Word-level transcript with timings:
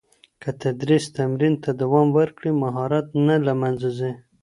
که 0.41 0.49
تدریس 0.61 1.05
تمرین 1.17 1.53
ته 1.63 1.69
دوام 1.81 2.07
ورکړي، 2.17 2.51
مهارت 2.63 3.07
نه 3.27 3.35
له 3.45 3.53
منځه 3.61 3.89
ځي. 3.97 4.11